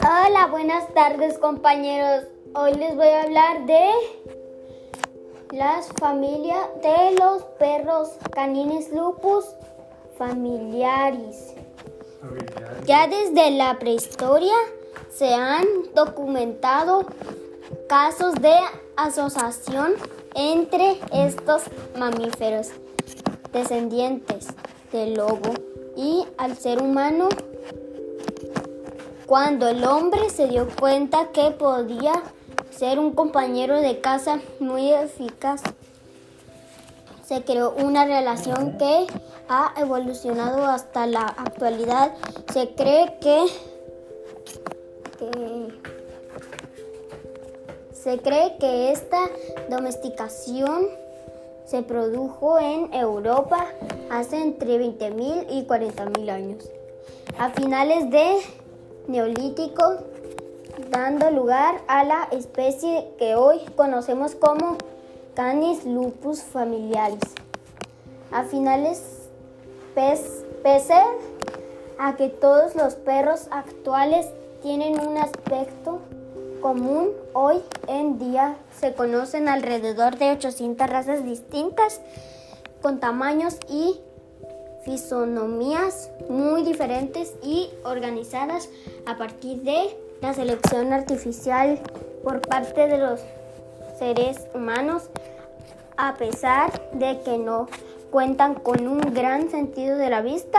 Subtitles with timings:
[0.00, 2.24] Hola, buenas tardes compañeros.
[2.54, 3.88] Hoy les voy a hablar de
[5.52, 9.44] las familias de los perros canines lupus
[10.18, 11.52] familiaris.
[12.86, 14.56] Ya desde la prehistoria
[15.10, 17.06] se han documentado
[17.88, 18.56] casos de
[18.96, 19.94] asociación
[20.34, 21.62] entre estos
[21.96, 22.70] mamíferos
[23.52, 24.48] descendientes
[24.96, 25.52] del lobo
[25.94, 27.28] y al ser humano
[29.26, 32.22] cuando el hombre se dio cuenta que podía
[32.70, 35.62] ser un compañero de casa muy eficaz,
[37.24, 39.06] se creó una relación que
[39.48, 42.14] ha evolucionado hasta la actualidad.
[42.52, 43.46] Se cree que,
[47.92, 49.28] se cree que esta
[49.68, 50.88] domesticación
[51.66, 53.66] se produjo en Europa
[54.08, 56.70] hace entre 20.000 y 40.000 años.
[57.38, 58.36] A finales de
[59.08, 59.98] Neolítico,
[60.90, 64.78] dando lugar a la especie que hoy conocemos como
[65.34, 67.20] Canis lupus familiaris.
[68.30, 69.28] A finales,
[69.94, 71.02] pese
[71.98, 74.26] a que todos los perros actuales
[74.62, 76.00] tienen un aspecto
[76.66, 78.56] común, hoy en día.
[78.80, 82.00] Se conocen alrededor de 800 razas distintas
[82.82, 84.00] con tamaños y
[84.84, 88.68] fisonomías muy diferentes y organizadas
[89.06, 91.78] a partir de la selección artificial
[92.24, 93.20] por parte de los
[93.96, 95.04] seres humanos,
[95.96, 97.68] a pesar de que no
[98.10, 100.58] cuentan con un gran sentido de la vista,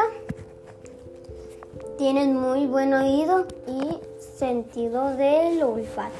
[1.98, 6.14] tienen muy buen oído y sentido del olfato,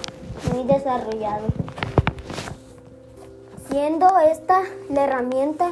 [0.52, 1.46] muy desarrollado,
[3.70, 5.72] siendo esta la herramienta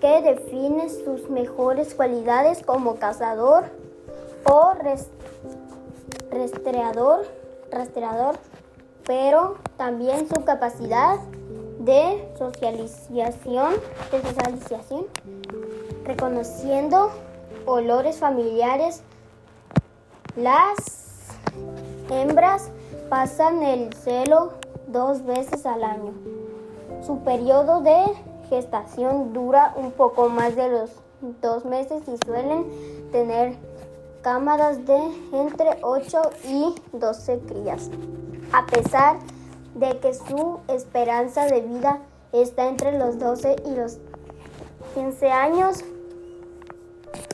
[0.00, 3.66] que define sus mejores cualidades como cazador
[4.44, 4.72] o
[6.32, 7.26] rastreador,
[7.70, 8.38] rastreador,
[9.06, 11.20] pero también su capacidad
[11.78, 13.74] de socialización,
[14.10, 15.06] de socialización,
[16.04, 17.10] reconociendo
[17.66, 19.02] olores familiares.
[20.34, 21.03] Las
[22.10, 22.70] hembras
[23.08, 24.52] pasan el celo
[24.86, 26.12] dos veces al año.
[27.02, 28.04] Su periodo de
[28.48, 30.90] gestación dura un poco más de los
[31.40, 32.66] dos meses y suelen
[33.10, 33.56] tener
[34.22, 34.98] cámaras de
[35.32, 37.90] entre 8 y 12 crías.
[38.52, 39.18] A pesar
[39.74, 42.00] de que su esperanza de vida
[42.32, 43.98] está entre los 12 y los
[44.94, 45.84] 15 años,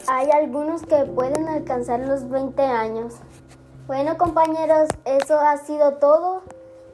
[0.09, 3.15] hay algunos que pueden alcanzar los 20 años.
[3.91, 6.43] Bueno compañeros, eso ha sido todo.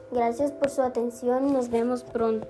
[0.09, 1.53] Gracias por su atención.
[1.53, 2.47] Nos vemos pronto.